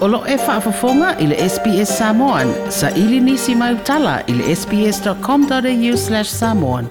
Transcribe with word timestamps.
Olo 0.00 0.22
e 0.28 0.36
whaafafonga 0.36 1.16
i 1.20 1.26
le 1.26 1.36
SPS 1.48 1.98
Samoan. 1.98 2.52
Sa 2.70 2.90
ili 2.90 3.20
nisi 3.20 3.54
mai 3.54 3.74
utala 3.74 4.20
i 4.26 4.32
le 4.32 4.56
sps.com.au 4.56 5.96
slash 5.96 6.24
samoan. 6.30 6.86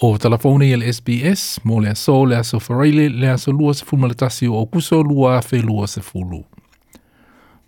O 0.00 0.18
telefoni 0.18 0.66
i 0.70 0.76
le 0.76 0.92
SPS, 0.92 1.58
mo 1.64 1.80
le 1.80 1.90
aso, 1.90 2.24
le 2.26 2.36
aso 2.36 2.58
whareile, 2.68 3.08
le 3.08 3.30
aso 3.30 3.52
lua 3.52 3.74
se 3.74 3.84
fuma 3.84 4.06
le 4.06 4.14
tasio 4.14 4.54
o 4.54 4.66
kuso 4.66 5.02
lua 5.02 5.40
fe 5.42 5.62
lua 5.62 5.86
se 5.88 6.00
fulu. 6.00 6.44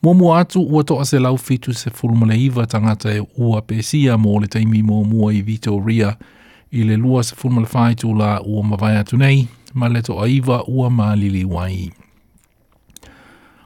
Mo 0.02 0.14
mua 0.14 0.38
atu 0.44 0.62
ua 0.62 0.84
toa 0.84 1.04
se 1.04 1.18
lau 1.18 1.36
fitu 1.38 1.74
se 1.74 1.90
fulu 1.90 2.14
ma 2.16 2.26
le 2.26 2.38
iwa 2.44 2.66
tangata 2.66 3.10
e 3.14 3.26
ua 3.38 3.62
pesia 3.62 4.16
mo 4.16 4.38
le 4.40 4.46
taimi 4.46 4.82
mo 4.82 5.02
mua 5.04 5.32
i 5.34 5.40
Vito 5.42 5.80
Ria, 5.86 6.06
le 6.18 6.26
i 6.70 6.84
le 6.84 6.96
lua 6.96 7.22
se 7.22 7.34
funu 7.34 7.60
le 7.60 7.66
fai 7.66 7.94
tu 7.94 8.14
la 8.14 8.40
ua 8.44 8.62
mawai 8.62 8.96
atu 8.96 9.16
nei, 9.16 9.48
ma 9.74 9.88
le 9.88 10.02
to 10.02 10.20
aiva 10.22 10.62
ua 10.68 10.90
ma 10.90 11.16
lili 11.16 11.44
wai. 11.44 11.90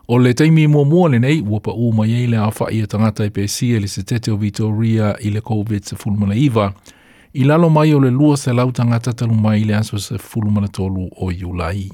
O 0.08 0.18
le 0.18 0.34
teimi 0.34 0.66
mua 0.66 0.84
mua 0.84 1.08
le 1.08 1.18
nei, 1.18 1.40
ua 1.40 1.60
pa 1.60 1.72
ua 1.72 1.94
mai 1.94 2.10
eile 2.12 2.36
a 2.36 2.50
fai 2.50 2.82
a 2.82 2.86
tangata 2.86 3.24
i 3.24 3.30
pēsi 3.30 3.70
e 3.76 3.80
le 3.80 3.86
se 3.88 4.02
tete 4.02 4.30
o 4.32 4.36
Vitoria 4.36 5.14
i 5.20 5.30
le 5.30 5.40
COVID 5.40 5.82
se 5.84 5.96
funu 5.96 6.16
mana 6.18 6.34
iva, 6.34 6.72
i 7.34 7.44
lalo 7.44 7.68
mai 7.70 7.94
o 7.94 8.00
le 8.00 8.10
lua 8.10 8.36
se 8.36 8.52
lau 8.52 8.72
tangata 8.72 9.12
talu 9.12 9.34
mai 9.34 9.64
le 9.64 9.74
aso 9.76 9.98
se 9.98 10.18
funu 10.18 10.50
mana 10.50 10.68
tolu 10.68 11.08
o 11.20 11.30
iulai. 11.32 11.88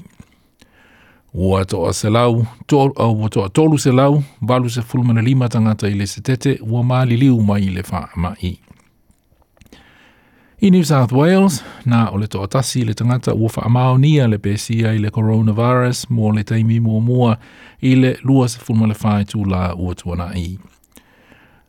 Ua 1.33 1.63
to 1.65 1.85
a 1.85 1.93
se 1.93 2.09
lau, 2.09 2.45
to, 2.65 2.79
uh, 2.97 3.27
to 3.29 3.43
a 3.45 3.49
tolu 3.49 3.77
se 3.77 3.91
lau, 3.91 4.23
balu 4.41 4.69
se 4.69 4.81
funu 4.81 5.03
mana 5.03 5.21
lima 5.21 5.49
tangata 5.49 5.87
i 5.87 5.93
le 5.93 6.05
se 6.07 6.21
tete, 6.21 6.57
ua 6.61 6.83
ma 6.83 7.05
liliu 7.05 7.39
mai 7.43 7.69
le 7.69 7.83
faa 7.83 8.09
mai. 8.15 8.57
I 10.61 10.71
New 10.73 10.81
South 10.83 11.13
Wales, 11.13 11.59
nā 11.85 12.07
o 12.11 12.17
le 12.17 12.25
toatasi 12.27 12.81
le 12.85 12.93
tangata 12.97 13.33
ua 13.37 13.51
whaamaonia 13.53 14.23
le 14.31 14.39
pēsia 14.41 14.89
i 14.97 14.97
le 15.03 15.11
coronavirus 15.13 16.07
mō 16.09 16.31
le 16.33 16.41
teimi 16.49 16.79
mua 16.81 16.97
mua 17.05 17.35
i 17.85 17.91
le 17.99 18.15
lua 18.25 18.47
sa 18.49 18.63
fulmale 18.65 18.97
whae 18.97 19.27
tū 19.29 19.43
la 19.45 19.75
ua 19.77 19.93
tuana 19.99 20.31
i. 20.33 20.47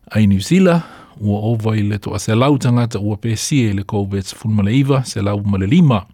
Ai 0.08 0.24
New 0.26 0.40
Zealand, 0.40 0.80
ua 1.20 1.40
ova 1.52 1.74
i 1.76 1.84
le 1.90 1.98
toa 1.98 2.16
se 2.18 2.32
lau 2.34 2.56
tangata 2.56 2.98
ua 3.04 3.20
pēsia 3.20 3.74
i 3.74 3.76
le 3.76 3.84
COVID 3.84 4.24
sa 4.24 4.36
fulmale 4.40 4.72
iwa 4.78 5.02
se 5.04 5.20
lau 5.20 5.42
male 5.44 5.68
lima, 5.68 6.06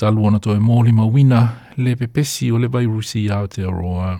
ta 0.00 0.08
luana 0.10 0.40
toi 0.40 0.56
mō 0.56 0.86
lima 0.88 1.04
wina 1.06 1.44
le 1.76 1.98
pepesi 2.00 2.48
o 2.50 2.56
le 2.58 2.72
vairusi 2.72 3.26
i 3.26 3.28
Aotearoa. 3.28 4.14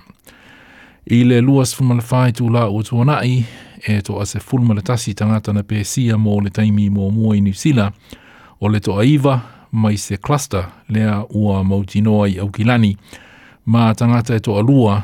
I 1.16 1.24
le 1.24 1.40
lua 1.40 1.64
sa 1.64 1.80
fulmale 1.80 2.04
whae 2.04 2.36
tū 2.36 2.52
la 2.52 2.68
ua 2.68 2.84
tuana 2.84 3.22
i, 3.24 3.40
e 3.88 4.02
to 4.02 4.20
a 4.20 4.24
se 4.26 4.38
fulma 4.40 4.74
le 4.74 4.82
tasi 4.84 5.14
tangata 5.18 5.50
na 5.54 5.62
pe 5.68 5.78
sia 5.92 6.14
mō 6.24 6.34
le 6.44 6.50
taimi 6.50 6.88
mō 6.90 7.10
mua 7.14 7.36
i 7.36 7.40
New 7.40 7.52
o 8.64 8.68
le 8.72 8.80
to 8.80 8.96
aiva 8.98 9.36
mai 9.70 9.96
se 9.96 10.16
cluster 10.16 10.64
lea 10.88 11.22
ua 11.30 11.62
mautinoa 11.64 12.28
i 12.28 12.38
aukilani, 12.38 12.96
ma 13.66 13.94
tangata 13.94 14.34
e 14.34 14.40
to 14.40 14.58
alua 14.58 14.94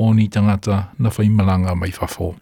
o 0.00 0.14
ni 0.14 0.28
tangata 0.28 0.82
na 0.98 1.10
whai 1.18 1.28
mai 1.28 1.90
fafo. 1.92 2.34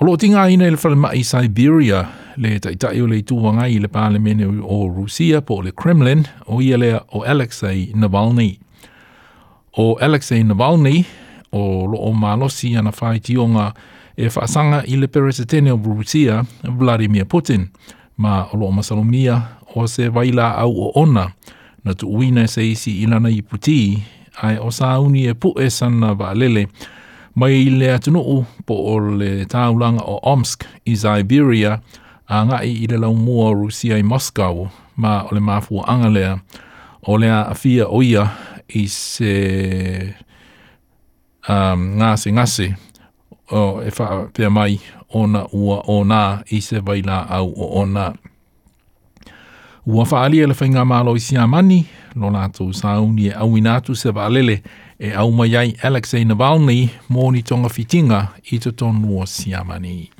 O 0.00 0.04
lo 0.04 0.16
tinga 0.16 0.48
ina 0.50 0.64
i 0.66 0.70
le 0.70 0.76
whalema 0.76 1.12
i 1.14 1.24
Siberia, 1.24 2.04
le 2.36 2.58
taitai 2.60 3.00
o 3.00 3.06
le 3.06 3.22
tūwanga 3.22 3.66
i 3.70 3.78
le 3.80 3.88
pālemene 3.88 4.44
o 4.62 4.88
Rusia 4.96 5.40
po 5.42 5.60
le 5.62 5.72
Kremlin, 5.72 6.24
o 6.46 6.60
ia 6.60 6.76
lea 6.78 7.00
o 7.12 7.22
Alexei 7.24 7.90
Navalny. 7.94 8.58
O 9.76 9.96
Alexei 10.00 10.44
Navalny, 10.44 11.04
o 11.52 11.86
lo 11.86 11.98
o 11.98 12.12
malosi 12.12 12.74
ana 12.76 12.92
whai 13.00 13.20
tionga 13.20 13.72
e 14.16 14.28
whaasanga 14.28 14.82
i 14.86 14.96
le 14.96 15.06
peresetene 15.08 15.72
o 15.72 15.76
Brutia, 15.78 16.44
Vladimir 16.62 17.24
Putin, 17.24 17.68
ma 18.16 18.44
o 18.52 18.56
lo 18.56 18.66
o 18.66 18.72
masalomia 18.72 19.42
o 19.74 19.86
se 19.86 20.08
waila 20.08 20.52
au 20.58 20.70
o 20.72 20.92
ona, 20.94 21.30
na 21.84 21.94
tu 21.94 22.08
uina 22.10 22.46
se 22.48 22.62
isi 22.70 23.02
ilana 23.02 23.30
i 23.30 23.42
puti, 23.42 23.98
ai 24.42 24.56
o 24.58 24.70
sauni 24.70 25.26
e 25.26 25.34
pu 25.34 25.48
e 25.60 25.70
sana 25.70 26.14
va 26.14 26.32
lele, 26.34 26.68
mai 27.34 27.54
i 27.62 27.70
le 27.70 27.92
atunuu 27.94 28.44
po 28.66 28.74
o 28.92 28.98
le 28.98 29.44
taulanga 29.44 30.02
o 30.04 30.18
Omsk 30.32 30.64
i 30.84 30.94
Siberia, 30.96 31.80
a 32.28 32.38
ngai 32.46 32.70
i 32.84 32.86
le 32.90 32.98
laumua 32.98 33.48
o 33.50 33.54
Rusia 33.66 33.98
i 33.98 34.02
Moscow, 34.02 34.66
ma 34.96 35.22
o 35.30 35.34
le 35.34 35.40
mafua 35.40 35.86
angalea, 35.88 36.38
o 37.06 37.16
le 37.16 37.30
a 37.30 37.42
afia 37.50 37.86
oia 37.88 38.24
i 38.68 38.84
se 38.86 39.34
um, 41.48 41.82
ngāse 42.00 42.30
ngāse 42.32 42.68
o 43.50 43.82
e 43.82 43.92
wha 43.98 44.28
pia 44.34 44.50
mai 44.50 44.78
ona 45.14 45.44
ua 45.52 45.82
ona 45.88 46.22
i 46.52 46.60
se 46.64 46.80
waila 46.86 47.22
au 47.40 47.52
o 47.56 47.70
ona. 47.82 48.12
Ua 49.86 50.04
wha 50.04 50.24
alia 50.24 50.46
le 50.46 50.54
whainga 50.58 50.84
mālo 50.84 51.14
i 51.16 51.22
siā 51.24 51.46
mani, 51.48 51.78
lo 52.14 52.28
nātou 52.34 52.74
sāuni 52.76 53.30
e 53.30 53.32
au 53.40 53.54
inātu 53.56 53.96
se 53.96 54.12
wālele 54.12 54.58
e 54.98 55.14
au 55.16 55.30
mai 55.32 55.56
ai 55.56 55.70
Alexei 55.82 56.26
Navalny 56.28 56.88
mō 57.10 57.30
ni 57.32 57.42
tonga 57.42 57.70
fitinga 57.72 58.26
i 58.52 58.58
te 58.60 58.72
tonu 58.72 59.22
o 59.22 59.26
siamani. 59.26 60.10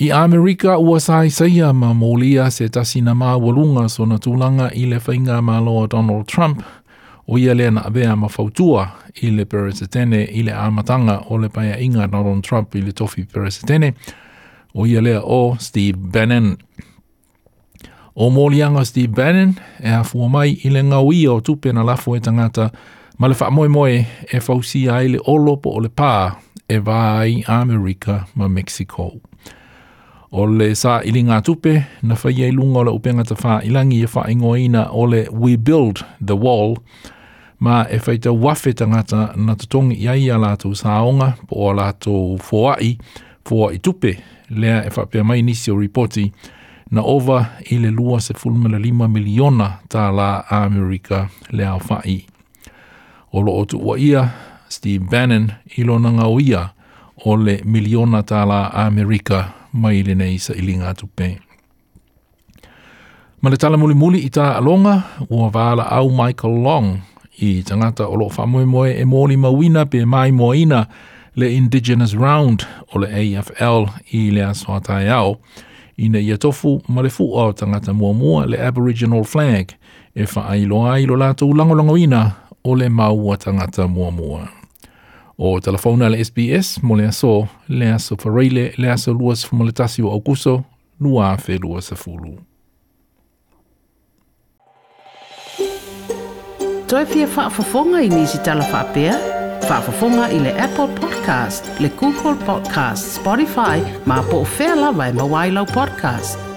I 0.00 0.08
Amerika 0.16 0.78
ua 0.80 0.96
sai 1.00 1.28
saia 1.28 1.72
ma 1.76 1.90
mōlia 1.92 2.46
se 2.50 2.68
tasi 2.72 3.00
na 3.04 3.12
mā 3.14 3.34
walunga 3.40 3.84
so 3.92 4.06
na 4.08 4.16
tūlanga 4.16 4.70
i 4.80 4.84
le 4.88 5.00
whainga 5.00 5.40
mālo 5.44 5.78
o 5.82 5.86
Donald 5.92 6.28
Trump– 6.28 6.60
o 7.28 7.38
ia 7.38 7.54
lea 7.54 7.70
na 7.70 7.80
avea 7.84 8.16
ma 8.16 8.28
fautua 8.28 8.88
i 9.22 9.30
le 9.30 9.44
peresetene 9.44 10.24
i 10.24 10.42
le 10.42 10.52
amatanga 10.52 11.18
o 11.28 11.38
le 11.38 11.48
paia 11.48 11.80
inga 11.80 12.06
Donald 12.06 12.42
Trump 12.44 12.74
i 12.74 12.80
le 12.82 12.92
tofi 12.92 13.24
peresetene 13.32 13.94
o 14.74 14.86
ia 14.86 15.00
lea 15.02 15.20
o 15.22 15.56
Steve 15.58 15.98
Bannon. 15.98 16.56
O 18.16 18.30
molianga 18.30 18.84
Steve 18.84 19.08
Bannon 19.08 19.54
e 19.80 19.88
a 19.88 20.02
fua 20.04 20.28
mai 20.28 20.58
i 20.64 20.68
le 20.70 20.82
ngau 20.82 21.12
ia 21.12 21.32
o 21.32 21.40
tupe 21.40 21.72
na 21.72 21.82
lafo 21.82 22.16
e 22.16 22.20
tangata 22.20 22.70
ma 23.18 23.28
le 23.28 23.34
moe 23.50 23.68
moe 23.68 24.06
e 24.32 24.40
fausia 24.40 24.96
ai 24.96 25.08
le 25.08 25.18
olopo 25.26 25.70
o 25.70 25.80
le 25.80 25.88
pā 25.88 26.32
e 26.68 26.78
vai 26.78 27.42
Amerika 27.46 28.26
ma 28.34 28.48
Mexico. 28.48 29.04
Mexico. 29.04 29.29
O 30.30 30.44
le 30.46 30.68
sa 30.78 31.00
ili 31.02 31.24
ngā 31.26 31.40
tupe, 31.42 31.72
na 32.06 32.14
whai 32.22 32.44
e 32.46 32.50
lunga 32.54 32.84
o 32.84 32.84
le 32.86 32.90
upenga 32.94 33.24
ta 33.26 33.34
wha 33.34 33.54
ilangi 33.66 34.04
e 34.06 34.10
wha 34.12 34.28
ingoina 34.30 34.84
o 34.94 35.02
le 35.10 35.24
We 35.32 35.56
Build 35.56 36.04
the 36.26 36.36
Wall, 36.38 36.76
ma 37.58 37.80
e 37.90 37.98
whai 37.98 38.14
te 38.22 38.28
wafe 38.30 38.70
tangata 38.78 39.32
na 39.34 39.56
tongi 39.58 39.96
i 39.98 40.06
aia 40.12 40.38
lātou 40.38 40.76
saonga 40.78 41.32
po 41.50 41.58
o 41.66 41.74
lātou 41.74 42.38
fōai, 42.46 42.92
fōai 43.42 43.80
tupe, 43.82 44.12
lea 44.50 44.84
e 44.86 44.94
wha 44.94 45.08
pia 45.10 45.26
mai 45.26 45.42
nisi 45.42 45.74
o 45.74 45.78
reporti, 45.80 46.28
na 46.94 47.02
ova 47.02 47.40
i 47.66 47.80
le 47.82 47.90
lua 47.90 48.20
se 48.22 48.34
fulmela 48.38 48.78
lima 48.78 49.10
miliona 49.10 49.72
tā 49.90 50.12
la 50.14 50.44
Amerika 50.62 51.24
lea 51.50 51.74
o 51.74 51.82
whai. 51.90 52.20
O 53.34 53.42
lo 53.42 53.58
o 53.58 53.66
tuwa 53.66 53.98
ia, 53.98 54.28
Steve 54.68 55.02
Bannon, 55.10 55.56
ilo 55.76 55.98
na 55.98 56.14
o 56.28 56.38
ia, 56.40 56.68
o 57.26 57.34
le 57.34 57.62
miliona 57.64 58.22
tā 58.22 58.46
la 58.46 58.68
Amerika 58.70 59.34
lea 59.48 59.56
mai 59.72 59.98
i 59.98 60.02
lenei 60.02 60.38
sa 60.38 60.54
i 60.56 60.62
linga 60.62 60.90
atu 60.90 61.08
pē. 61.16 61.28
Ma 63.42 63.50
le 63.50 63.56
tala 63.56 63.76
muli 63.78 63.94
muli 63.94 64.18
i 64.26 64.30
tā 64.30 64.54
alonga, 64.58 65.00
ua 65.30 65.48
vāla 65.50 65.86
au 65.96 66.10
Michael 66.10 66.60
Long 66.62 66.98
i 67.40 67.62
tangata 67.64 68.08
o 68.08 68.16
loo 68.16 68.28
whamoe 68.28 68.66
moe 68.66 68.92
e 68.92 69.04
mōni 69.04 69.38
mawina 69.38 69.86
pe 69.86 70.04
mai 70.04 70.32
moina 70.32 70.86
le 71.34 71.48
Indigenous 71.54 72.12
Round 72.14 72.66
o 72.92 72.98
le 72.98 73.08
AFL 73.08 73.88
i 74.12 74.28
lea 74.30 74.50
aswa 74.50 74.80
tai 74.80 75.08
au. 75.08 75.38
I 75.98 76.08
ne 76.08 76.20
ia 76.20 76.36
tofu 76.38 76.80
ma 76.88 77.02
le 77.02 77.10
fua 77.10 77.46
o 77.46 77.52
tangata 77.52 77.92
mua 77.92 78.12
mua 78.12 78.46
le 78.46 78.60
Aboriginal 78.64 79.24
Flag 79.24 79.72
e 80.14 80.22
wha 80.34 80.48
ailo 80.48 80.86
ailo 80.92 81.16
lato 81.16 81.46
langolangoina 81.54 82.30
o 82.64 82.74
le 82.74 82.88
maua 82.88 83.36
tangata 83.36 83.88
mua 83.88 84.10
mua. 84.10 84.26
mua. 84.38 84.59
telefona 85.62 86.06
al 86.06 86.16
SBS 86.24 86.82
mo 86.82 86.94
le 86.94 87.06
aso 87.08 87.48
le 87.68 87.90
aso 87.94 88.16
whareile 88.24 88.70
le 88.76 88.90
aso 88.92 89.12
luas 89.12 89.44
fumaletasi 89.46 90.02
o 90.02 90.10
auguso 90.10 90.62
nua 90.98 91.36
fe 91.36 91.58
lua 91.58 91.80
sa 91.80 91.96
fulu. 91.96 92.34
Toi 96.88 97.04
pia 97.06 97.26
whaafafonga 97.36 98.02
i 98.02 98.08
nisi 98.08 98.38
tala 98.44 98.64
whapea? 98.72 99.14
Whaafafonga 99.68 100.28
i 100.32 100.40
le 100.40 100.52
Apple 100.58 100.88
Podcast, 101.00 101.70
le 101.80 101.88
Google 102.00 102.36
Podcast, 102.46 103.16
Spotify, 103.20 103.78
ma 104.06 104.22
po 104.30 104.42
o 104.42 104.46
whea 104.58 104.74
lawa 104.74 105.08
e 105.08 105.12
mawailau 105.12 105.66
podcast. 105.66 106.49